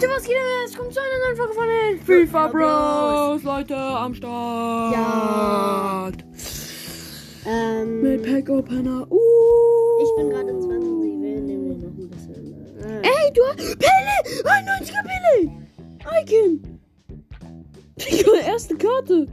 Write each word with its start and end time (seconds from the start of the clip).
Leute, 0.00 0.14
was 0.14 0.22
geht 0.22 0.34
denn? 0.34 0.64
Es 0.64 0.74
kommt 0.78 0.94
zu 0.94 1.00
einer 1.00 1.26
neuen 1.26 1.36
Folge 1.36 1.52
von 1.52 1.66
den 1.66 2.00
FIFA 2.00 2.46
Bros. 2.48 3.42
Leute, 3.42 3.76
am 3.76 4.14
Start. 4.14 4.94
Ja. 4.94 6.10
Ähm, 7.44 8.00
Mit 8.00 8.22
Pack 8.22 8.48
Opener. 8.48 9.06
Uh. 9.10 9.18
ich 10.02 10.16
bin 10.16 10.30
gerade 10.30 10.58
20, 10.58 10.72
ich 10.72 11.20
will 11.20 11.40
nämlich 11.42 11.78
noch 11.82 11.90
ein 11.90 12.08
bisschen. 12.08 12.78
Äh, 12.78 13.08
Ey, 13.08 13.32
du 13.34 13.42
hast. 13.44 13.78
Pelle! 13.78 14.16
91er 14.42 15.04
Pelle! 15.04 15.52
Icon! 16.22 16.80
Digga, 17.98 18.32
erste 18.46 18.76
Karte. 18.76 19.26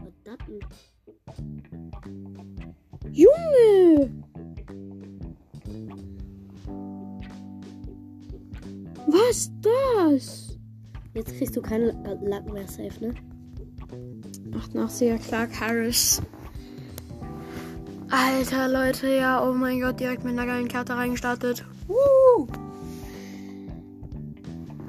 Junge! 3.13 4.11
Was 9.07 9.49
das? 9.61 10.46
Jetzt 11.17 11.35
kriegst 11.35 11.55
du 11.55 11.61
keine 11.63 11.93
Lacken 12.21 12.53
mehr 12.53 12.67
safe, 12.67 12.93
ne? 13.03 13.13
88er 14.51 15.17
Clark 15.17 15.49
Harris. 15.59 16.21
Alter 18.11 18.67
Leute, 18.67 19.07
ja, 19.15 19.43
oh 19.43 19.51
mein 19.51 19.81
Gott, 19.81 19.99
direkt 19.99 20.23
mit 20.23 20.33
einer 20.33 20.45
geilen 20.45 20.67
Karte 20.67 20.95
reingestartet. 20.95 21.65
Woo! 21.87 22.47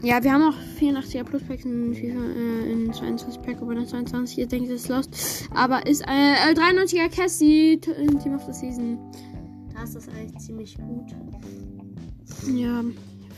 Ja, 0.02 0.22
wir 0.22 0.30
haben 0.34 0.42
auch 0.42 0.54
84er 0.78 1.24
Plus 1.24 1.42
Packs 1.44 1.64
in 1.64 1.94
FIFA, 1.94 2.18
äh, 2.18 2.72
in 2.72 2.92
22 2.92 3.40
Pack, 3.40 3.62
aber 3.62 3.74
22, 3.86 4.36
ihr 4.38 4.46
denkt, 4.46 4.68
es 4.68 4.82
ist 4.82 4.88
lost. 4.90 5.48
Aber 5.54 5.86
ist 5.86 6.02
äh, 6.02 6.50
äh, 6.50 6.54
93er 6.54 7.08
Cassie, 7.08 7.78
T- 7.80 7.92
in 7.92 8.18
Team 8.18 8.34
of 8.34 8.44
the 8.44 8.52
Season. 8.52 8.98
Da 9.74 9.82
ist 9.82 9.96
das 9.96 10.06
eigentlich 10.10 10.36
ziemlich 10.38 10.76
gut. 10.76 11.10
Ja, 12.54 12.84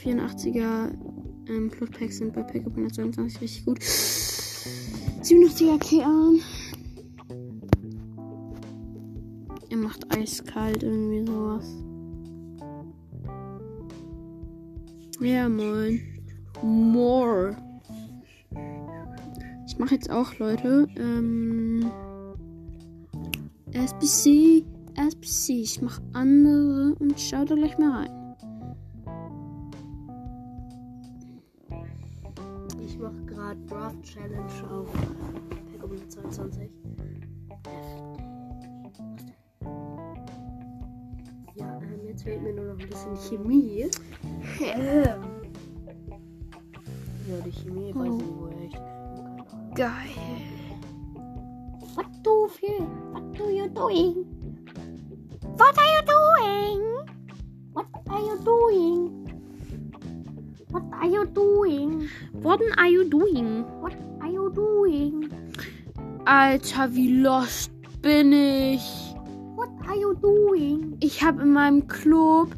84er 0.05 0.91
ähm, 1.51 1.71
Plus 1.71 1.91
Packs 1.91 2.19
sind 2.19 2.33
bei 2.33 2.43
Pack 2.43 2.67
122 2.67 3.41
richtig 3.41 3.65
gut. 3.65 3.81
87er 3.81 5.79
Kean. 5.79 6.41
Er 9.71 9.77
macht 9.77 10.05
eiskalt 10.17 10.83
irgendwie 10.83 11.27
sowas. 11.27 11.67
Ja, 15.21 15.49
moin. 15.49 16.01
More. 16.63 17.57
Ich 19.67 19.79
mache 19.79 19.95
jetzt 19.95 20.11
auch, 20.11 20.39
Leute. 20.39 20.89
Ähm, 20.97 21.91
SBC, 23.73 24.65
SBC. 24.97 25.63
Ich 25.63 25.83
mache 25.83 26.03
andere 26.13 26.95
und 26.99 27.21
schaut 27.21 27.51
da 27.51 27.55
gleich 27.55 27.79
mal 27.79 28.05
rein. 28.05 28.20
Draft 34.01 34.15
Challenge 34.15 34.71
auf 34.71 34.93
Pack 35.51 35.83
122. 35.83 36.71
Ja, 41.55 41.79
ähm, 41.79 42.07
jetzt 42.07 42.23
fehlt 42.23 42.43
mir 42.43 42.55
nur 42.55 42.65
noch 42.67 42.81
ein 42.81 42.89
bisschen 42.89 43.17
Chemie. 43.17 43.91
Ähm. 44.61 45.23
Ja, 47.29 47.41
die 47.45 47.53
Chemie 47.53 47.95
weiß 47.95 48.15
ich 48.15 48.19
die 48.19 48.35
kriegen 48.35 49.45
kann. 49.49 49.75
Geil. 49.75 49.91
What 51.95 52.07
do 52.23 52.49
you, 52.63 52.87
what 53.13 53.39
do 53.39 53.51
you 53.51 53.69
doing? 53.69 54.25
What 55.57 55.77
are 55.79 55.87
you 55.87 56.03
doing? 56.07 56.83
What 57.73 57.87
are 58.09 58.21
you 58.21 58.39
doing? 58.45 59.20
What 60.71 60.83
are 60.93 61.09
you 61.09 61.25
doing? 61.27 62.09
What 62.33 62.61
are 62.79 62.89
you 62.89 63.09
doing? 63.09 63.65
What 63.81 63.95
are 64.21 64.31
you 64.31 64.51
doing? 64.55 65.31
Alter, 66.27 66.95
wie 66.95 67.21
lost 67.21 67.73
bin 68.03 68.33
ich. 68.33 69.15
What 69.57 69.71
are 69.89 69.97
you 69.97 70.15
doing? 70.15 70.97
Ich 71.01 71.23
habe 71.23 71.43
in 71.43 71.53
meinem 71.53 71.87
Club 71.89 72.49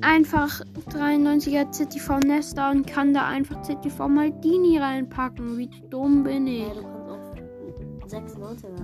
einfach 0.00 0.62
93er 0.90 1.70
ZTV 1.70 2.20
Nesta 2.20 2.70
und 2.70 2.86
kann 2.86 3.12
da 3.12 3.26
einfach 3.26 3.60
ZTV 3.62 4.08
Maldini 4.08 4.78
reinpacken. 4.78 5.58
Wie 5.58 5.68
dumm 5.90 6.24
bin 6.24 6.46
ich. 6.46 6.66
Ja, 6.68 6.74
du 6.74 6.82
kannst 6.82 8.04
auch 8.04 8.08
96 8.08 8.70
rein. 8.70 8.78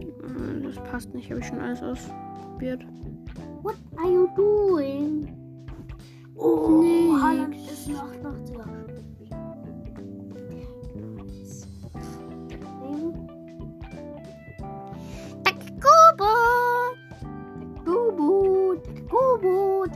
Äh, 0.00 0.62
Das 0.62 0.76
passt 0.90 1.14
nicht, 1.14 1.30
habe 1.30 1.40
ich 1.40 1.46
schon 1.46 1.60
alles 1.60 1.82
ausprobiert. 1.82 2.84
What 3.62 3.76
are 3.96 4.10
you 4.12 4.28
doing? 4.36 5.45
Oh, 6.36 6.80
nee. 6.80 7.10
Harlem 7.10 7.52
is 7.52 7.86
een 7.86 7.96
achterachterdag. 7.98 8.66
Takkobo! 15.42 16.32
Takkobo! 17.84 18.76
Takkobo! 18.84 19.86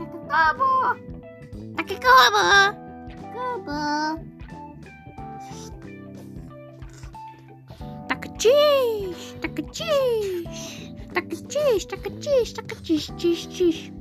cheese. 8.40 9.34
Takkobo! 9.40 9.70
cheese. 9.72 10.94
Takkechish! 11.12 11.42
cheese. 11.48 12.52
Takkechish! 12.54 12.54
cheese. 12.82 13.12
Cheese. 13.18 13.46
Cheese. 13.46 13.99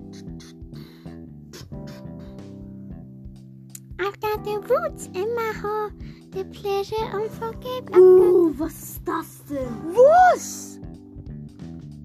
Got 3.99 4.43
the 4.43 4.59
roots 4.59 5.07
in 5.13 5.35
my 5.35 5.51
heart, 5.61 5.93
the 6.31 6.45
pleasure 6.45 6.95
unforgettable. 7.13 8.47
Uh, 8.47 8.53
was 8.57 8.73
ist 8.73 9.07
das 9.07 9.43
denn? 9.49 9.93
Was? 9.93 10.79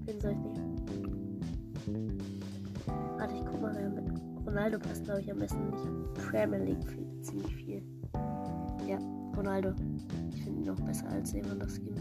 Den 0.05 0.19
soll 0.19 0.31
ich 0.31 0.37
nehmen. 0.37 1.41
Warte, 3.17 3.35
ich 3.35 3.45
guck 3.45 3.61
mal 3.61 3.73
rein. 3.73 3.95
Mit 3.95 4.45
Ronaldo 4.45 4.79
passt, 4.79 5.05
glaube 5.05 5.21
ich, 5.21 5.31
am 5.31 5.39
besten 5.39 5.69
nicht. 5.69 6.13
Premier 6.29 6.59
League 6.59 6.89
viel, 6.89 7.21
ziemlich 7.21 7.55
viel. 7.55 7.83
Ja, 8.87 8.97
Ronaldo. 9.35 9.73
Ich 10.33 10.43
finde 10.43 10.61
ihn 10.61 10.67
noch 10.67 10.79
besser 10.81 11.09
als 11.09 11.33
Lewandowski. 11.33 11.93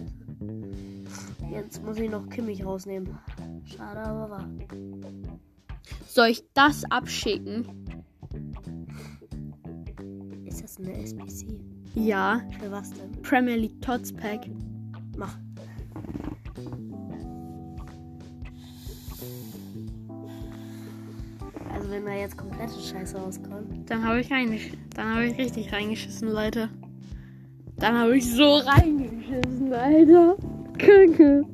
Jetzt 1.50 1.82
muss 1.84 1.98
ich 1.98 2.10
noch 2.10 2.28
Kimmich 2.28 2.64
rausnehmen. 2.64 3.18
Schade, 3.64 4.00
aber 4.00 4.30
wahr. 4.30 4.48
Soll 6.06 6.28
ich 6.28 6.44
das 6.54 6.84
abschicken? 6.90 7.83
Das 10.76 10.84
eine 10.84 10.98
SBC? 11.04 11.60
Ja. 11.94 12.40
Für 12.58 12.72
was 12.72 12.90
denn? 12.90 13.22
Premier 13.22 13.54
League 13.54 13.80
Tots 13.80 14.12
Pack. 14.12 14.40
Mach. 15.16 15.36
Also 21.72 21.90
wenn 21.90 22.04
da 22.04 22.14
jetzt 22.14 22.36
komplette 22.36 22.80
Scheiße 22.80 23.16
rauskommt. 23.16 23.88
Dann 23.88 24.04
habe 24.04 24.20
ich 24.20 24.32
reingeschissen. 24.32 24.78
Dann 24.96 25.14
habe 25.14 25.26
ich 25.26 25.38
richtig 25.38 25.72
reingeschissen, 25.72 26.28
Leute. 26.28 26.68
Dann 27.76 27.96
habe 27.96 28.16
ich 28.16 28.28
so 28.34 28.56
reingeschissen, 28.56 29.72
Alter. 29.72 30.36
Kacke. 30.78 31.44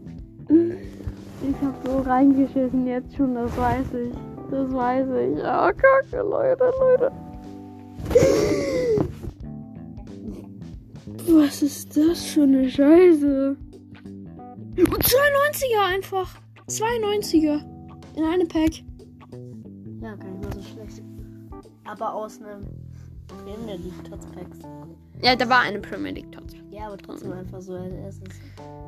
Ich 0.49 1.63
habe 1.63 1.77
so 1.85 1.99
reingeschissen 1.99 2.87
jetzt 2.87 3.15
schon, 3.17 3.35
das 3.35 3.55
weiß 3.55 3.87
ich. 4.03 4.15
Das 4.51 4.73
weiß 4.73 5.07
ich. 5.09 5.39
Ja, 5.43 5.73
kacke, 5.73 6.23
Leute, 6.23 6.71
Leute. 6.81 7.30
Was 11.33 11.63
ist 11.63 11.97
das 11.97 12.25
für 12.25 12.43
eine 12.43 12.69
Scheiße? 12.69 13.57
92er 14.75 15.87
einfach. 15.87 16.37
92er. 16.69 17.65
In 18.17 18.25
einem 18.25 18.49
Pack. 18.49 18.83
Ja, 20.01 20.17
gar 20.17 20.29
nicht 20.29 20.45
mal 20.45 20.53
so 20.55 20.63
schlecht. 20.63 21.03
Aber 21.85 22.15
aus 22.15 22.41
einem 22.41 22.67
Premier 23.29 23.77
League 23.77 24.05
Tots 24.09 24.27
Packs. 24.27 24.59
Ja, 25.23 25.37
da 25.37 25.49
war 25.49 25.61
eine 25.61 25.79
Premier 25.79 26.13
League 26.13 26.33
Tots. 26.33 26.55
Ja, 26.71 26.87
aber 26.87 26.99
trotzdem 26.99 27.33
einfach 27.33 27.61
so 27.61 27.75
als 27.75 27.95
erstes. 27.95 28.41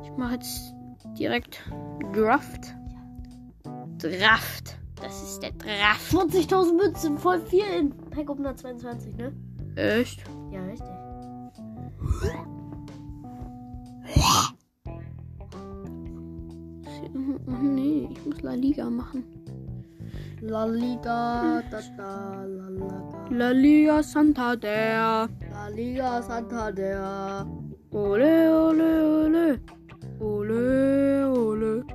Ich 0.03 0.11
mache 0.17 0.33
jetzt 0.33 0.73
direkt 1.17 1.63
Draft. 2.13 2.75
Draft. 3.99 4.77
Das 5.01 5.23
ist 5.23 5.41
der 5.41 5.51
Draft. 5.51 6.11
20.000 6.11 6.75
Münzen, 6.75 7.17
voll 7.17 7.39
viel 7.39 7.63
in 7.79 7.91
Pack 8.09 8.29
122, 8.29 9.15
ne? 9.15 9.33
Echt? 9.75 10.23
Ja, 10.51 10.61
richtig. 10.65 11.02
Oh 17.45 17.51
nee, 17.61 18.07
ich 18.11 18.25
muss 18.25 18.41
La 18.41 18.53
Liga 18.53 18.89
machen. 18.89 19.23
La 20.41 20.65
Liga, 20.65 21.61
da 21.71 21.79
da, 21.97 22.43
la 22.45 22.69
la 22.69 23.13
La 23.29 23.51
Liga 23.51 24.03
Santander. 24.03 25.29
La 25.51 25.67
Liga 25.69 26.21
Santander. 26.21 27.45
Ole, 27.91 28.51
ole, 28.51 29.03
ole. 29.23 29.59
Ole, 30.19 31.25
ole. 31.25 31.85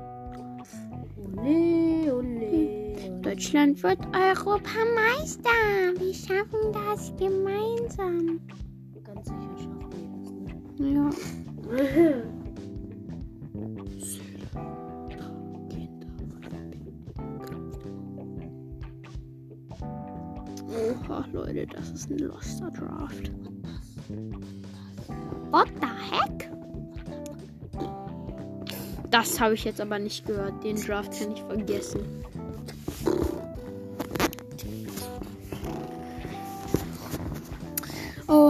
Ole, 1.36 2.12
ole. 2.12 2.12
ole. 2.12 2.88
Deutschland 3.22 3.82
wird 3.82 3.98
Europameister. 4.14 5.50
Wir 5.98 6.14
schaffen 6.14 6.72
das 6.72 7.12
gemeinsam. 7.16 8.40
Ja. 10.78 11.10
Oha, 20.70 21.26
Leute, 21.32 21.66
das 21.66 21.90
ist 21.90 22.10
ein 22.10 22.18
Loster 22.18 22.70
Draft. 22.70 23.32
What 25.50 25.68
the 25.80 25.88
heck? 26.14 26.50
Das 29.10 29.40
habe 29.40 29.54
ich 29.54 29.64
jetzt 29.64 29.80
aber 29.80 29.98
nicht 29.98 30.26
gehört. 30.26 30.62
Den 30.62 30.76
Draft 30.76 31.18
kann 31.18 31.32
ich 31.32 31.42
vergessen. 31.42 32.00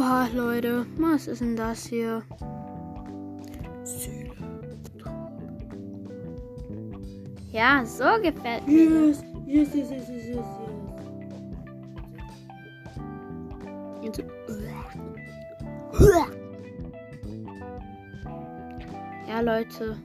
Oha, 0.09 0.27
Leute. 0.33 0.87
Was 0.97 1.27
ist 1.27 1.43
denn 1.43 1.55
das 1.55 1.85
hier? 1.85 2.23
Ja, 7.53 7.85
so 7.85 8.05
gefällt 8.23 8.67
mir. 8.67 9.09
yes, 9.09 9.23
yes, 9.47 9.69
yes, 9.75 9.91
yes, 9.91 10.09
yes, 10.09 10.47
Jetzt- 14.03 14.25
Ja, 19.29 19.41
Leute. 19.43 19.97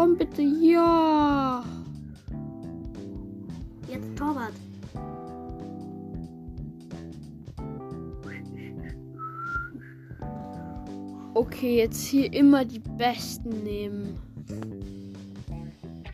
Komm 0.00 0.16
bitte, 0.16 0.40
ja. 0.40 1.62
Jetzt 3.86 4.16
Torwart. 4.16 4.54
Okay, 11.34 11.76
jetzt 11.76 12.02
hier 12.06 12.32
immer 12.32 12.64
die 12.64 12.78
Besten 12.78 13.50
nehmen. 13.62 14.18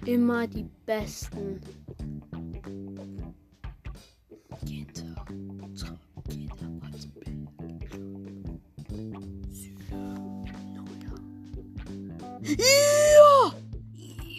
Immer 0.04 0.48
die 0.48 0.66
Besten. 0.84 1.60
Ginter, 4.64 5.26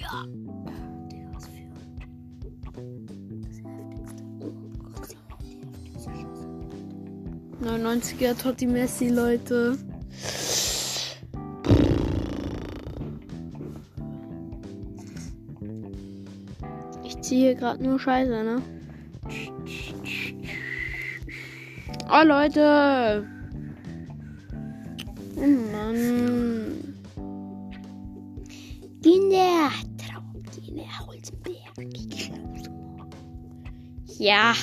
Ja! 0.10 0.24
Der 1.12 1.34
was 1.34 1.48
für. 1.48 1.68
Das 3.42 3.58
heftigste. 3.58 4.24
Schuss. 5.96 6.48
99er 7.62 8.42
Totti 8.42 8.68
Messi, 8.68 9.10
Leute. 9.10 9.78
Ich 17.04 17.22
ziehe 17.22 17.56
gerade 17.56 17.84
nur 17.84 18.00
Scheiße, 18.00 18.32
ne? 18.32 18.62
Oh, 22.10 22.24
Leute. 22.24 23.28
Holzenberg, 31.78 32.70
Ja. 34.18 34.54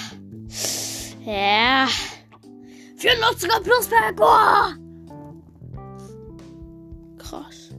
Ja. 1.24 1.86
84er 2.98 3.62
Plusberg. 3.62 4.16
Boah! 4.16 4.74
Krass. 7.18 7.70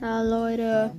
Ja, 0.00 0.22
Leute. 0.22 0.90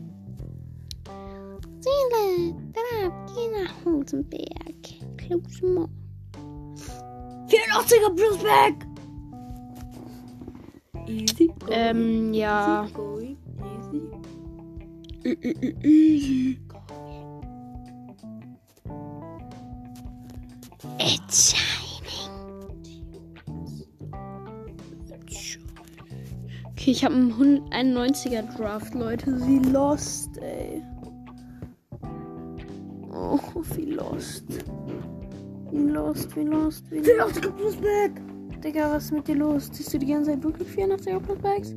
Ziele, 1.81 2.53
Traumkinder, 2.74 3.69
Holzenberg, 3.85 4.83
Klusmo. 5.18 5.88
84er 7.47 8.15
Plusberg. 8.15 8.85
Easy. 11.07 11.51
Ähm, 11.71 12.33
ja. 12.35 12.88
Going. 12.94 13.49
Easy. 13.91 14.09
Easy. 15.83 16.59
It's 21.00 21.53
shining. 21.53 22.30
Okay, 26.71 26.91
ich 26.91 27.03
habe 27.03 27.15
einen 27.15 27.33
191er 27.33 28.56
Draft, 28.56 28.94
Leute. 28.94 29.38
Sie 29.39 29.59
lost, 29.59 30.38
ey. 30.38 30.81
Oh, 33.12 33.39
wie 33.75 33.85
lost. 33.85 34.45
Wie 35.71 35.77
lost, 35.80 36.35
wie 36.35 36.44
lost, 36.44 36.92
wie 36.92 37.00
lost. 37.00 37.38
84er 37.38 37.51
Plusberg. 37.51 38.12
Digga, 38.63 38.92
was 38.92 39.06
ist 39.06 39.12
mit 39.13 39.27
dir 39.27 39.35
los? 39.35 39.71
Ziehst 39.71 39.94
du 39.94 40.00
die 40.00 40.07
ganze 40.07 40.31
Zeit 40.31 40.44
wirklich 40.44 40.68
84er 40.69 41.19
Plus 41.19 41.39
Bags? 41.39 41.75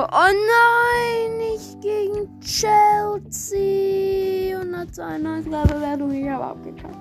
Oh, 0.00 0.06
oh 0.12 0.30
nein, 0.30 1.38
nicht 1.38 1.80
gegen 1.80 2.38
Chelsea. 2.40 3.58
192 4.56 5.50
Bewertung, 5.50 6.12
ich 6.12 6.28
habe 6.28 6.44
abgekackt. 6.44 6.96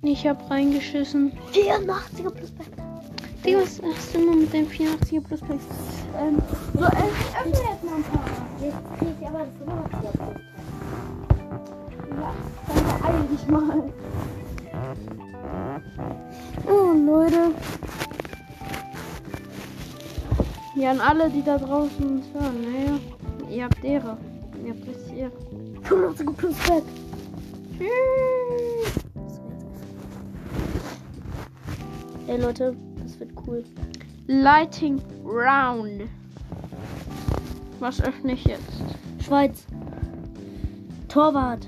Ich 0.00 0.26
hab 0.26 0.50
reingeschissen. 0.50 1.32
84er 1.52 2.30
Plusberg. 2.30 2.67
Digga, 3.48 3.62
was 3.62 3.80
hast 3.82 4.14
du 4.14 4.18
immer 4.18 4.36
mit 4.36 4.52
deinem 4.52 4.66
84er 4.66 5.22
Plus 5.22 5.40
Packs? 5.40 5.64
Ähm, 6.20 6.36
so, 6.74 6.84
äh, 6.84 6.86
öffne 6.86 7.50
jetzt 7.50 7.82
mal 7.82 7.94
ein 7.94 8.02
paar. 8.02 8.24
Jetzt 8.60 8.76
krieg 8.98 9.08
ich 9.18 9.26
aber 9.26 9.38
85er 9.38 10.12
Plusberg. 10.18 10.40
Ja, 12.10 12.34
dann 12.66 12.84
beeil 13.00 13.26
dich 13.30 13.48
mal. 13.48 13.82
Oh, 16.66 16.92
Leute. 16.92 17.54
Ja, 20.76 20.90
an 20.90 21.00
alle, 21.00 21.30
die 21.30 21.42
da 21.42 21.56
draußen 21.56 22.06
uns 22.06 22.26
hören, 22.34 22.56
naja. 22.70 22.98
Ihr 23.50 23.64
habt 23.64 23.82
Ehre. 23.82 24.18
Ihr 24.62 24.74
habt 24.74 24.86
richtig 24.86 25.16
Ehre. 25.16 25.32
85er 25.88 26.32
Plusberg. 26.34 26.84
Tschüss. 27.78 28.98
Ey 32.26 32.38
Leute, 32.38 32.76
das 33.18 33.28
wird 33.28 33.46
cool. 33.46 33.64
Lighting 34.26 35.00
Round. 35.24 36.08
Was 37.80 38.00
öffne 38.02 38.32
ich 38.32 38.44
jetzt? 38.44 38.82
Schweiz. 39.24 39.64
Torwart. 41.08 41.66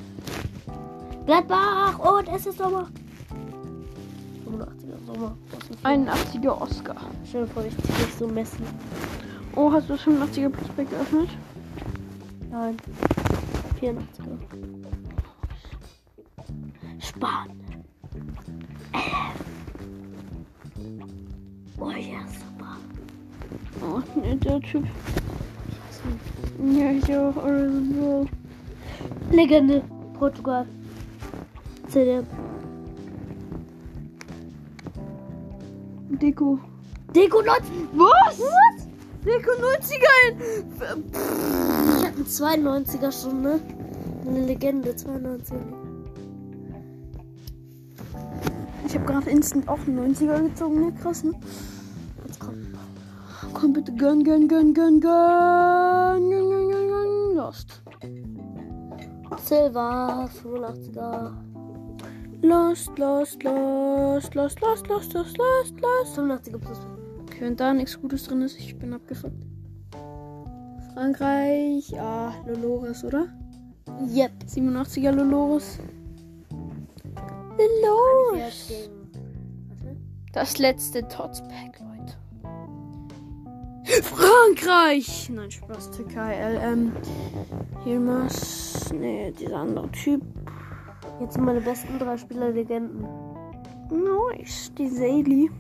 Gladbach. 1.27 1.99
Und 1.99 2.29
es 2.29 2.47
ist 2.47 2.59
Sommer. 2.59 2.89
85er 4.47 5.07
Sommer. 5.07 5.37
Das 5.51 5.71
ist 5.71 5.87
81er 5.87 6.61
Oscar. 6.61 6.97
Dir 7.33 7.47
vor, 7.47 7.65
ich 7.65 7.77
zieh 7.79 7.93
dich 7.93 8.15
so 8.19 8.27
messen. 8.27 8.65
Oh, 9.57 9.73
hast 9.73 9.89
du 9.89 9.95
das 9.95 10.03
85er 10.03 10.51
Prospekt 10.51 10.91
geöffnet? 10.91 11.29
Nein. 12.51 12.77
84er. 13.81 14.39
Spanien. 17.01 17.50
Oh, 23.83 24.01
nee, 24.21 24.35
der 24.37 24.61
Typ. 24.61 24.85
Ja, 26.73 26.91
ich 26.91 27.17
auch. 27.17 27.37
Also. 27.43 28.27
Legende. 29.31 29.83
Portugal. 30.19 30.67
CDM. 31.89 32.27
Deko. 36.11 36.59
Deko 37.15 37.43
19. 37.43 37.89
Was? 37.95 38.39
Was? 38.41 38.87
Deko 39.25 39.51
90er. 39.53 40.15
in- 40.29 41.11
Pff, 41.13 42.05
Ein 42.05 42.27
92er 42.27 43.13
schon, 43.13 43.43
ne? 43.43 43.61
Eine 44.27 44.47
Legende, 44.47 44.91
92er. 44.93 45.55
Ich 48.87 48.95
habe 48.95 49.05
gerade 49.07 49.31
instant 49.31 49.69
auch 49.69 49.79
einen 49.87 50.15
90er 50.15 50.43
gezogen, 50.49 50.81
ne? 50.87 50.93
Krass, 51.01 51.25
ne? 51.25 51.33
Komm 53.61 53.75
bitte, 53.75 53.93
gönn, 53.93 54.25
gönn, 54.25 54.49
gönn, 54.49 54.73
gönn, 54.73 55.01
gönn, 55.03 56.31
gönn, 56.31 56.51
gönn, 56.51 56.69
gönn, 56.71 56.89
gönn. 56.89 57.37
Lost. 57.37 57.83
Silver, 59.45 60.31
85er. 60.43 61.35
Lost, 62.41 62.99
lost, 62.99 63.43
lost, 63.43 64.35
lost, 64.35 64.61
lost, 64.63 64.89
lost, 64.89 65.13
lost, 65.19 65.37
lost, 65.37 65.81
lost. 65.83 66.19
85er 66.19 66.59
plus. 66.59 66.79
Okay, 67.21 67.41
wenn 67.41 67.57
da 67.57 67.75
nichts 67.75 68.01
Gutes 68.01 68.25
drin 68.25 68.41
ist, 68.41 68.59
ich 68.59 68.79
bin 68.79 68.95
abgefuckt. 68.95 69.45
Frankreich, 70.95 72.01
ah, 72.01 72.33
Lolores, 72.47 73.05
oder? 73.05 73.27
Yep. 74.09 74.33
87er 74.47 75.13
Lolores. 75.13 75.79
Lolores. 77.83 78.89
Das 80.33 80.57
letzte 80.57 81.07
Tots 81.09 81.43
Pack, 81.43 81.79
Leute. 81.81 81.90
Frankreich! 84.03 85.29
Nein, 85.31 85.51
Spaß, 85.51 85.91
Türkei, 85.91 86.55
LM. 86.55 86.93
Hilmas. 87.83 88.93
Nee, 88.93 89.33
dieser 89.33 89.57
andere 89.57 89.91
Typ. 89.91 90.23
Jetzt 91.21 91.35
sind 91.35 91.45
meine 91.45 91.61
besten 91.61 91.99
drei 91.99 92.17
Spieler 92.17 92.51
Legenden. 92.51 93.05
Nice, 93.91 94.73
die 94.79 94.89
Seili. 94.89 95.51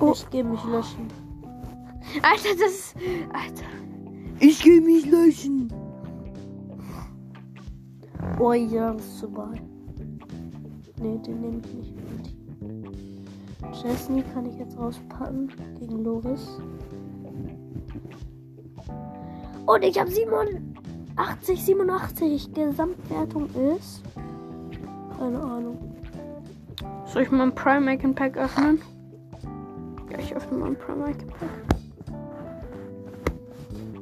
Oh. 0.00 0.12
Ich 0.12 0.30
gehe 0.30 0.44
mich 0.44 0.64
löschen. 0.64 1.08
Alter, 2.22 2.54
das 2.58 2.72
ist. 2.72 2.96
Alter. 3.34 3.66
Ich 4.38 4.62
geh 4.62 4.80
mich 4.80 5.04
löschen. 5.04 5.70
Oh 8.38 8.54
ja, 8.54 8.94
das 8.94 9.04
ist 9.04 9.18
super. 9.18 9.52
Nee, 11.00 11.18
den 11.26 11.40
nehme 11.40 11.60
ich 11.64 11.74
nicht 11.74 11.94
mit. 11.96 13.74
Chesney 13.74 14.22
kann 14.34 14.46
ich 14.46 14.58
jetzt 14.58 14.78
rauspacken 14.78 15.50
gegen 15.78 16.04
Loris. 16.04 16.60
Und 19.64 19.82
ich 19.82 19.98
habe 19.98 20.10
87, 20.10 21.64
87. 21.64 22.52
Gesamtwertung 22.52 23.48
ist. 23.74 24.02
Keine 25.18 25.40
Ahnung. 25.40 25.78
Soll 27.06 27.22
ich 27.22 27.30
mal 27.30 27.44
ein 27.44 27.54
Prime 27.54 27.94
Icon 27.94 28.14
Pack 28.14 28.36
öffnen? 28.36 28.82
Ja, 30.10 30.18
ich 30.18 30.34
öffne 30.34 30.58
mal 30.58 30.66
ein 30.66 30.76
Prime 30.76 31.10
Icon 31.10 31.28
Pack. 31.28 31.48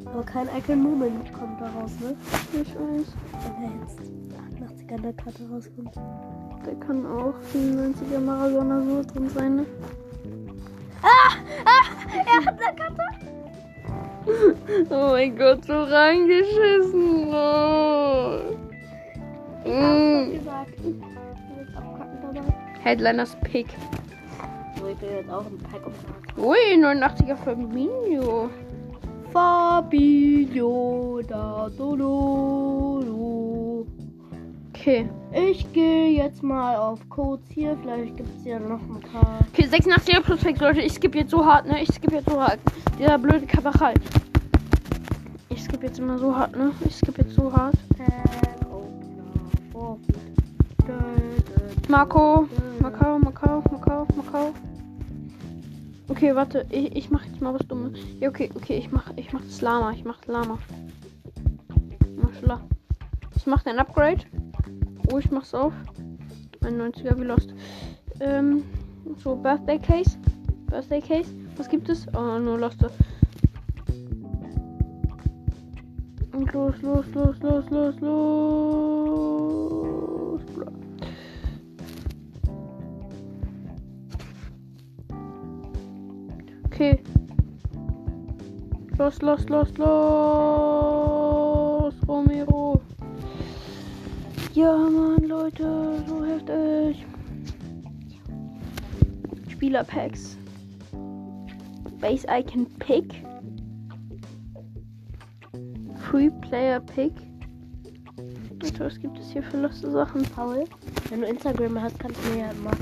Aber 0.06 0.22
kein 0.22 0.48
Icon 0.56 0.82
Moment 0.82 1.32
kommt 1.32 1.60
da 1.60 1.68
raus, 1.78 1.92
ne? 2.00 2.16
Ich 2.60 2.74
weiß. 2.74 3.14
Wenn 3.44 3.62
er 3.62 3.70
jetzt 3.82 4.00
88er 4.00 4.96
in 4.96 5.02
der 5.02 5.12
Karte 5.12 5.48
rauskommt. 5.50 5.94
Der 6.66 6.74
kann 6.86 7.06
auch 7.06 7.34
97er 7.54 8.20
Maradona 8.20 8.80
so 8.82 9.02
drin 9.12 9.28
sein, 9.30 9.56
ne? 9.56 9.66
Er 12.26 12.44
hat 12.44 12.60
eine 12.60 12.76
Karte. 12.76 13.02
Oh 14.90 15.12
mein 15.12 15.36
Gott, 15.38 15.64
so 15.64 15.84
reingeschissen. 15.84 17.28
Oh. 17.32 18.40
Mm. 19.64 20.40
Headliners 22.82 23.36
Pick. 23.42 23.68
So, 24.78 24.86
ich 24.86 24.96
bin 24.98 25.08
jetzt 25.10 25.30
auch 25.30 25.46
im 25.46 25.58
Pack. 25.58 25.80
Ui, 26.36 26.56
89er 26.76 27.36
Fabinho. 27.36 28.50
Fabio 29.32 31.20
da 31.26 31.68
Doloro. 31.76 32.97
Okay. 34.80 35.08
Ich 35.32 35.70
gehe 35.72 36.10
jetzt 36.10 36.42
mal 36.42 36.76
auf 36.76 37.00
Codes 37.08 37.44
hier. 37.50 37.76
Vielleicht 37.82 38.16
gibt 38.16 38.28
es 38.38 38.44
ja 38.44 38.60
noch 38.60 38.80
ein 38.80 39.00
paar. 39.12 39.40
Okay, 39.52 39.66
86er 39.66 40.20
plus 40.20 40.40
Fix, 40.40 40.60
Leute. 40.60 40.80
Ich 40.80 40.92
skippe 40.92 41.18
jetzt 41.18 41.32
so 41.32 41.44
hart, 41.44 41.66
ne? 41.66 41.82
Ich 41.82 41.88
skippe 41.92 42.14
jetzt 42.14 42.30
so 42.30 42.40
hart. 42.40 42.60
Dieser 42.96 43.18
blöde 43.18 43.44
Kabachal. 43.44 43.94
Ich 45.48 45.64
skippe 45.64 45.86
jetzt 45.86 45.98
immer 45.98 46.16
so 46.18 46.34
hart, 46.34 46.56
ne? 46.56 46.70
Ich 46.86 46.94
skippe 46.94 47.22
jetzt 47.22 47.34
so 47.34 47.52
hart. 47.52 47.74
Marco. 51.88 52.48
Macau, 52.80 53.18
Macau, 53.18 53.62
Macau, 53.72 54.06
Macau. 54.16 54.54
Okay, 56.08 56.34
warte. 56.36 56.64
Ich, 56.70 56.94
ich 56.94 57.10
mach 57.10 57.24
jetzt 57.24 57.40
mal 57.40 57.52
was 57.52 57.66
Dummes. 57.66 57.98
Ja, 58.20 58.28
okay, 58.28 58.48
okay. 58.54 58.78
Ich 58.78 58.92
mach, 58.92 59.10
ich 59.16 59.32
mach 59.32 59.42
das 59.42 59.60
Lama. 59.60 59.90
Ich 59.90 60.04
mach 60.04 60.18
das 60.18 60.28
Lama. 60.28 60.58
Maschallah. 62.22 62.60
Ich 63.34 63.46
mach 63.46 63.66
ein 63.66 63.78
Upgrade. 63.78 64.20
Oh, 65.10 65.18
ich 65.18 65.30
mach's 65.30 65.54
auf. 65.54 65.72
Mein 66.60 66.80
90er 66.80 67.18
wie 67.18 67.24
lost. 67.24 67.54
Ähm, 68.20 68.62
so, 69.22 69.36
Birthday 69.36 69.78
Case. 69.78 70.18
Birthday 70.66 71.00
Case. 71.00 71.34
Was 71.56 71.68
gibt 71.68 71.88
es? 71.88 72.06
Oh, 72.14 72.38
nur 72.38 72.58
Lost. 72.58 72.84
Und 76.32 76.52
los, 76.52 76.82
los, 76.82 77.06
los, 77.14 77.40
los, 77.40 77.70
los, 77.70 78.00
los. 78.00 78.78
Okay. 86.66 87.02
Los, 88.98 89.20
los, 89.22 89.48
los, 89.48 89.76
los. 89.78 89.88
Romero. 92.06 92.37
Ja, 94.58 94.76
Mann, 94.76 95.22
Leute, 95.28 96.02
so 96.08 96.24
heftig. 96.24 97.06
Spielerpacks. 99.48 100.36
Base 102.00 102.26
Icon 102.28 102.66
Pick. 102.80 103.22
Free 106.10 106.28
Player 106.40 106.80
Pick. 106.80 107.12
Leute, 108.60 108.80
was 108.80 108.98
gibt 108.98 109.16
es 109.20 109.30
hier 109.30 109.44
für 109.44 109.58
lustige 109.58 109.92
Sachen? 109.92 110.22
Paul, 110.22 110.64
wenn 111.08 111.20
du 111.20 111.28
Instagram 111.28 111.80
hast, 111.80 111.96
kannst 112.00 112.18
du 112.24 112.30
mir 112.30 112.38
ja 112.38 112.50
immer 112.50 112.72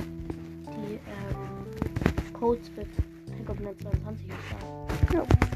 die 0.65 0.95
ähm, 0.95 2.33
Codes 2.33 2.71
für 2.71 2.87
Pack 2.87 3.51
of 3.51 3.61
Net 3.61 3.79
22 3.83 4.29
sagen. 4.29 4.87
Ja. 5.13 5.56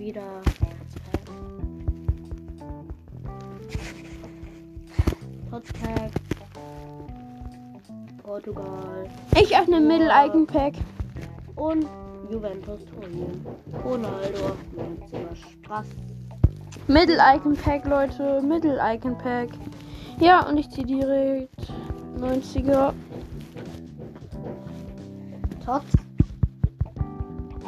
Wieder. 0.00 0.40
Totspack. 5.50 6.10
Portugal. 8.22 9.08
Ich 9.38 9.56
öffne 9.56 9.80
Icon 10.26 10.46
Pack. 10.46 10.74
Und 11.54 11.86
Juventus 12.30 12.80
Turin. 12.86 13.44
Ronaldo. 13.84 14.56
90er 14.76 15.36
Spaß. 15.36 15.86
Middle 16.86 17.18
Icon 17.36 17.54
Pack, 17.54 17.84
Leute. 17.84 18.40
Middle 18.40 18.78
Icon 18.82 19.18
Pack. 19.18 19.50
Ja, 20.18 20.48
und 20.48 20.56
ich 20.56 20.70
ziehe 20.70 20.86
direkt 20.86 21.72
90er. 22.18 22.94
Tots. 25.64 25.92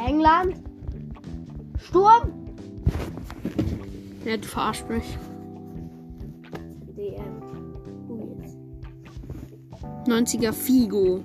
England. 0.06 0.71
Sturm. 1.92 2.32
Ja, 4.24 4.38
du 4.38 4.48
verarsch 4.48 4.82
mich. 4.88 5.18
DM. 6.96 7.42
Uh, 8.08 8.34
jetzt. 8.40 8.56
90er 10.08 10.52
Figo. 10.54 11.22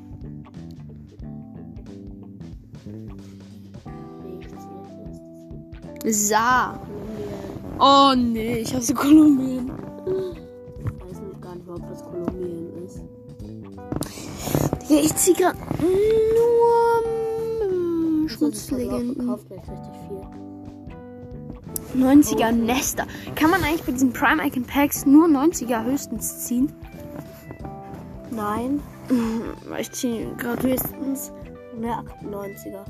Ich. 6.03 6.27
Sa. 6.27 6.77
Oh 7.79 8.13
nee, 8.17 8.57
ich 8.57 8.75
hasse 8.75 8.93
Kolumbien. 8.93 9.71
Ich 9.71 11.05
weiß 11.05 11.21
nicht 11.21 11.41
gar 11.41 11.55
nicht, 11.55 11.69
ob 11.69 11.87
das 11.87 12.03
Kolumbien 12.03 12.73
ist. 12.85 13.03
Ich 14.89 15.15
ziehe 15.15 15.37
gerade 15.37 15.57
nur 16.35 17.03
mm, 17.69 18.27
Schmutzlegenden. 18.27 19.15
Verkauft 19.15 19.47
gleich 19.47 19.69
richtig 19.69 19.95
viel. 20.09 20.47
90er 21.95 22.51
Nester. 22.51 23.05
Kann 23.35 23.49
man 23.51 23.63
eigentlich 23.63 23.83
bei 23.83 23.91
diesen 23.91 24.13
Prime 24.13 24.45
Icon 24.45 24.63
Packs 24.63 25.05
nur 25.05 25.27
90er 25.27 25.83
höchstens 25.85 26.45
ziehen? 26.45 26.71
Nein. 28.31 28.79
Mm, 29.09 29.41
Ich 29.79 29.91
ziehe 29.91 30.27
gerade 30.37 30.61
höchstens. 30.67 31.31
Ne, 31.79 31.87
98er. 32.23 32.83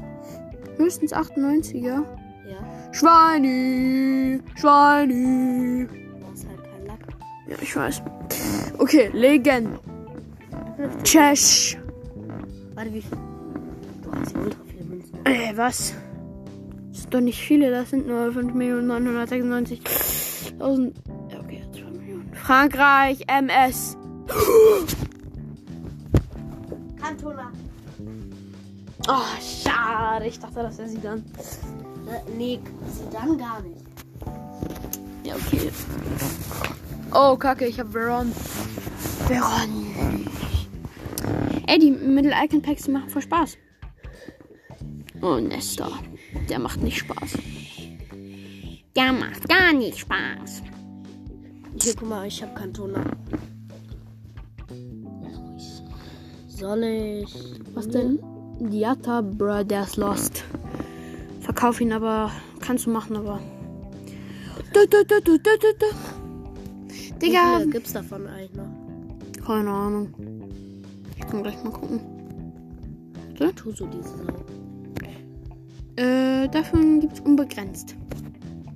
Höchstens 0.78 1.14
98er. 1.14 2.04
Ja. 2.48 2.94
Schweini! 2.94 4.40
Schweini! 4.56 5.86
Du 5.88 6.32
hast 6.32 6.48
halt 6.48 6.64
keinen 6.64 6.86
Lack. 6.88 7.00
Ja, 7.48 7.56
ich 7.62 7.76
weiß. 7.76 8.02
Okay, 8.78 9.10
Legend. 9.14 9.80
Chesh. 11.04 11.78
Warte, 12.76 12.94
wie 12.94 13.02
viel? 13.02 13.18
Du 14.04 14.12
hast 14.12 14.34
ja 14.34 14.40
ultra 14.42 14.60
viele 14.68 14.84
Münzen. 14.86 15.20
Ey, 15.26 15.58
was? 15.58 15.94
Das 16.98 17.04
sind 17.04 17.14
doch 17.14 17.22
nicht 17.22 17.40
viele, 17.40 17.70
das 17.70 17.92
sind 17.92 18.08
nur 18.08 18.30
5.996.000. 18.30 20.94
Ja, 21.30 21.40
okay, 21.40 21.64
2 21.72 21.82
Millionen. 21.92 22.34
Frankreich, 22.34 23.24
MS. 23.28 23.96
Kantona. 27.00 27.52
Oh, 29.08 29.22
schade. 29.40 30.26
Ich 30.26 30.40
dachte, 30.40 30.64
das 30.64 30.80
wäre 30.80 30.90
sie 30.90 31.00
dann. 31.00 31.24
Äh, 32.08 32.22
nee, 32.36 32.60
sie 32.88 33.04
dann 33.14 33.38
gar 33.38 33.62
nicht. 33.62 33.78
Ja, 35.24 35.36
okay. 35.36 35.70
Oh, 37.14 37.38
kacke, 37.38 37.68
ich 37.68 37.80
hab 37.80 37.92
Veron. 37.92 38.32
Veron. 39.28 40.26
Ey, 41.68 41.78
die 41.78 41.92
Middle 41.92 42.34
Icon 42.44 42.64
Packs, 42.64 42.88
machen 42.88 43.10
voll 43.10 43.22
Spaß. 43.22 43.56
Oh, 45.22 45.36
Nesta. 45.36 45.92
Der 46.50 46.60
macht 46.60 46.82
nicht 46.82 46.98
Spaß. 46.98 47.38
Der 48.96 49.14
macht 49.14 49.48
gar 49.48 49.74
nicht 49.74 50.00
Spaß. 50.00 50.64
Hier, 51.82 51.94
guck 51.96 52.10
mal, 52.10 52.28
ich 52.28 52.42
hab 52.42 52.56
Kantona. 52.56 53.04
Soll 56.48 56.84
ich. 56.84 57.36
Was 57.74 57.88
denn? 57.88 58.20
Diata, 58.60 59.22
bruh, 59.22 59.64
der 59.64 59.84
ist 59.84 59.98
lost. 59.98 60.44
Verkauf 61.42 61.80
ihn 61.80 61.94
aber. 61.94 62.32
Kannst 62.60 62.88
du 62.88 62.90
machen, 62.90 63.16
aber. 63.16 63.40
Du, 64.74 64.88
du, 64.88 65.06
du, 65.06 65.22
du, 65.22 65.38
du, 65.38 65.58
du, 65.58 65.74
du. 65.80 65.86
Wie 66.88 67.12
Digga. 67.20 67.60
viele 67.60 67.70
gibt's 67.72 67.94
davon 67.94 68.28
eigentlich 68.28 68.54
noch? 68.54 69.46
Keine 69.46 69.70
Ahnung. 69.70 70.14
Ich 71.16 71.28
kann 71.28 71.44
gleich 71.44 71.64
mal 71.64 71.72
gucken. 71.72 72.00
Tu 73.56 73.72
so 73.72 73.86
diese 73.86 74.10
Sau. 74.10 74.67
Äh, 75.98 76.48
davon 76.50 77.00
gibt's 77.00 77.20
unbegrenzt. 77.22 77.96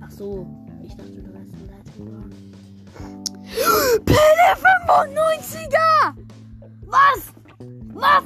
Ach 0.00 0.10
so. 0.10 0.44
Ich 0.82 0.96
dachte, 0.96 1.22
du 1.22 1.32
wärst 1.32 1.54
ein 1.54 1.66
Leitung. 1.66 2.30
Pille 4.04 4.56
95er! 4.88 6.14
Was? 6.86 7.32
Was? 7.94 8.24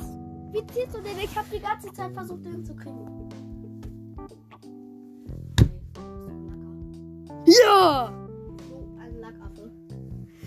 Wie 0.52 0.66
ziehst 0.72 0.96
du 0.96 1.02
den? 1.02 1.18
Ich 1.22 1.36
hab 1.36 1.50
die 1.50 1.60
ganze 1.60 1.92
Zeit 1.92 2.10
versucht, 2.14 2.46
den 2.46 2.64
zu 2.64 2.74
kriegen. 2.74 3.28
Ja! 7.44 8.10
Ein 8.98 9.20
Lackaffe. 9.20 9.70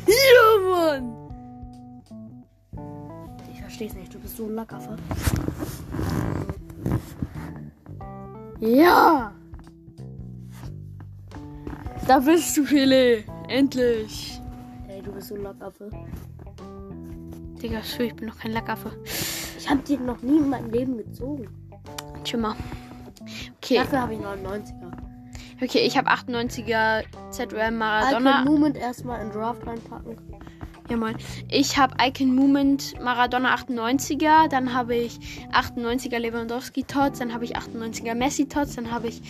Ja, 0.07 0.47
Mann! 0.69 1.13
Ich 3.53 3.61
versteh's 3.61 3.93
nicht. 3.93 4.11
Du 4.11 4.19
bist 4.19 4.37
so 4.37 4.45
ein 4.47 4.55
Lackaffe. 4.55 4.97
Ja! 8.59 9.31
Da 12.07 12.19
bist 12.19 12.57
du, 12.57 12.63
Pille. 12.65 13.23
Endlich. 13.47 14.39
Ey, 14.87 15.01
du 15.01 15.11
bist 15.11 15.27
so 15.29 15.35
ein 15.35 15.43
Lackaffe. 15.43 15.89
Digga, 17.61 17.83
schwör, 17.83 18.05
ich 18.07 18.15
bin 18.15 18.27
noch 18.27 18.37
kein 18.39 18.51
Lackaffe. 18.51 18.91
Ich 19.57 19.69
hab 19.69 19.83
den 19.85 20.05
noch 20.05 20.21
nie 20.21 20.37
in 20.37 20.49
meinem 20.49 20.71
Leben 20.71 20.97
gezogen. 20.97 21.47
Schimmer. 22.23 22.55
Okay, 23.57 23.77
Dafür 23.77 24.01
habe 24.01 24.13
ich 24.13 24.19
99er. 24.19 24.91
okay, 25.61 25.79
ich 25.79 25.97
habe 25.97 26.09
98er 26.09 27.03
ZRM 27.31 27.77
Maradona. 27.77 28.43
Movement 28.43 28.77
erstmal 28.77 29.21
in 29.21 29.31
Draft 29.31 29.65
reinpacken. 29.67 30.17
Ja, 30.89 30.97
moin. 30.97 31.15
Ich 31.51 31.77
habe 31.77 31.93
Icon 32.01 32.33
Movement 32.33 32.99
Maradona 32.99 33.53
98er, 33.53 34.47
dann 34.47 34.73
habe 34.73 34.95
ich 34.95 35.19
98er 35.53 36.17
Lewandowski 36.17 36.83
Tots, 36.83 37.19
dann 37.19 37.31
habe 37.31 37.45
ich 37.45 37.55
98er 37.55 38.15
Messi 38.15 38.47
Tots, 38.47 38.75
dann 38.75 38.89
habe 38.89 39.09
ich 39.09 39.21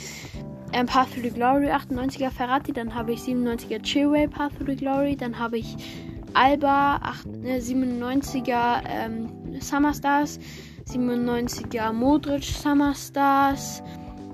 ähm, 0.71 0.85
Path 0.85 1.13
to 1.13 1.21
the 1.21 1.29
Glory 1.29 1.69
98er 1.69 2.29
Ferrati, 2.29 2.71
dann 2.71 2.95
habe 2.95 3.11
ich 3.11 3.19
97er 3.19 3.81
Chilwell 3.81 4.29
Path 4.29 4.57
to 4.57 4.63
the 4.65 4.75
Glory, 4.77 5.17
dann 5.17 5.37
habe 5.37 5.57
ich 5.57 5.75
Alba 6.33 6.95
8, 7.03 7.27
äh, 7.43 7.57
97er 7.57 8.81
ähm, 8.87 9.59
Summer 9.59 9.93
Stars, 9.93 10.39
97er 10.87 11.91
Modric 11.91 12.45
Summer 12.45 12.95
Stars, 12.95 13.83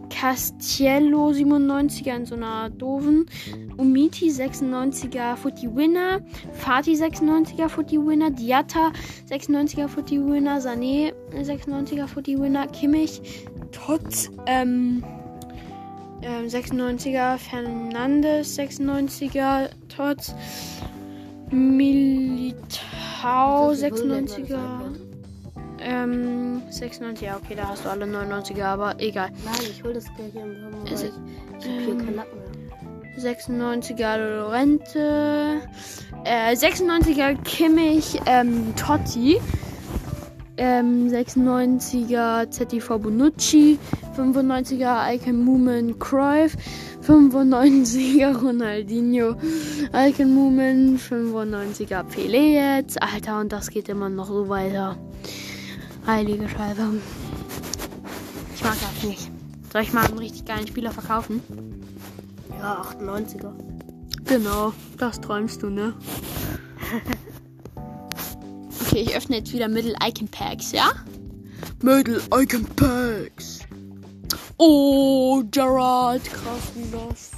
Castiello 0.10 1.30
97er 1.30 2.16
in 2.16 2.26
so 2.26 2.36
einer 2.36 2.70
doofen, 2.70 3.26
Umiti 3.78 4.30
96er 4.30 5.36
Footy 5.36 5.76
Winner, 5.76 6.22
Fatih 6.54 6.96
96er 6.96 7.70
Footy 7.70 7.98
Winner, 7.98 8.32
Diatta 8.32 8.92
96er 9.30 9.88
Footy 9.88 10.20
Winner, 10.26 10.60
Sané 10.60 11.14
96er 11.34 12.08
Footy 12.08 12.40
Winner, 12.40 12.68
Kimmich, 12.68 13.22
Tots 13.72 14.32
ähm, 14.46 15.04
ähm, 16.22 16.46
96er, 16.48 17.38
Fernandes 17.38 18.58
96er, 18.58 19.70
Tots, 19.90 20.34
Militao 21.52 22.56
So 23.74 23.86
viel 23.86 24.06
Müll, 24.06 24.10
wenn 24.10 24.10
man 24.10 24.26
das 24.26 24.36
96er. 24.36 25.05
Ähm, 25.88 26.64
96, 26.72 27.22
ja, 27.22 27.38
okay, 27.38 27.54
da 27.56 27.68
hast 27.68 27.86
du 27.86 27.90
alle 27.90 28.06
99er, 28.06 28.64
aber 28.64 28.96
egal. 29.00 29.30
Nein, 29.46 29.54
ich 29.70 29.84
hol 29.84 29.94
das 29.94 30.06
gleich 30.16 30.34
im 30.34 30.60
Sommer, 30.60 30.84
ich, 30.86 30.94
ich 30.94 31.04
hab 31.04 31.62
hier 31.62 31.92
ähm, 31.92 31.98
keinen 32.00 32.16
Lacken 32.16 32.40
mehr. 32.40 32.56
96er 33.20 34.18
Lorente, 34.18 35.62
äh, 36.24 36.56
96er 36.56 37.36
Kimmich, 37.44 38.20
ähm, 38.26 38.74
Totti, 38.76 39.40
ähm, 40.58 41.08
96er 41.08 42.50
ZTV 42.50 42.98
Bonucci, 42.98 43.78
95er 44.18 45.14
Icon 45.14 45.46
Moomin 45.46 46.00
Cruyff, 46.00 46.58
95er 47.06 48.36
Ronaldinho, 48.42 49.36
Icon 49.94 50.34
Moomin, 50.34 50.98
95er 50.98 52.04
Pelé 52.06 52.78
jetzt, 52.78 53.00
Alter, 53.04 53.40
und 53.40 53.52
das 53.52 53.70
geht 53.70 53.88
immer 53.88 54.10
noch 54.10 54.30
so 54.30 54.50
weiter. 54.50 54.98
Heilige 56.06 56.48
Scheiße. 56.48 56.88
Ich 58.56 58.64
mag 58.64 58.78
das 58.80 59.04
nicht. 59.04 59.32
Soll 59.74 59.82
ich 59.82 59.94
mal 59.94 60.06
einen 60.06 60.20
richtig 60.20 60.46
geilen 60.46 60.68
Spieler 60.68 60.92
verkaufen? 60.92 61.42
Ja, 62.60 62.82
98er. 62.82 63.52
Genau, 64.26 64.74
das 64.98 65.20
träumst 65.20 65.64
du, 65.64 65.70
ne? 65.70 65.94
okay, 68.82 69.02
ich 69.02 69.16
öffne 69.16 69.38
jetzt 69.38 69.52
wieder 69.52 69.68
Middle 69.68 69.96
Icon 70.04 70.28
Packs, 70.28 70.72
ja? 70.72 70.92
Middle 71.82 72.22
Icon 72.34 72.66
Packs. 72.76 73.60
Oh, 74.58 75.44
Gerard, 75.52 76.24
krass 76.24 76.72
wie 76.76 76.92
das. 76.92 77.32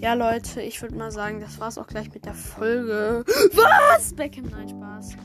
Ja, 0.00 0.14
Leute, 0.14 0.62
ich 0.62 0.80
würde 0.80 0.94
mal 0.94 1.10
sagen, 1.10 1.40
das 1.40 1.58
war's 1.58 1.76
auch 1.76 1.86
gleich 1.86 2.12
mit 2.14 2.24
der 2.24 2.34
Folge. 2.34 3.24
Was? 3.54 4.14
Beckham, 4.14 4.46
nein, 4.46 4.68
Spaß. 4.68 5.16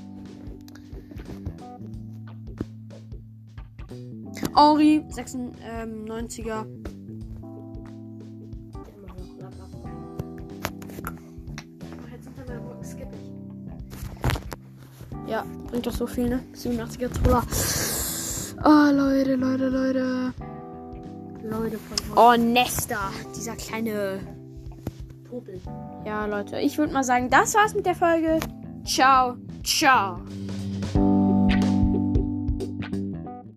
96er. 4.56 6.66
Immer 8.96 9.08
noch 9.08 9.40
Lackaffe. 9.40 9.78
Ja, 15.28 15.44
bringt 15.68 15.86
doch 15.86 15.94
so 15.94 16.08
viel, 16.08 16.30
ne? 16.30 16.40
87er 16.56 17.12
Troller. 17.22 17.44
Oh, 18.64 18.90
Leute, 18.92 19.36
Leute, 19.36 19.70
Leute. 19.70 20.34
Leute 21.44 21.78
von 21.78 22.18
Oh, 22.18 22.36
Nesta. 22.42 23.12
Dieser 23.36 23.56
kleine. 23.56 24.20
Popel. 25.30 25.60
Ja, 26.06 26.26
Leute, 26.26 26.60
ich 26.60 26.78
würde 26.78 26.94
mal 26.94 27.04
sagen, 27.04 27.30
das 27.30 27.54
war's 27.56 27.76
mit 27.76 27.86
der 27.86 27.96
Folge. 27.96 28.40
Ciao, 28.86 29.36
ciao. 29.64 30.20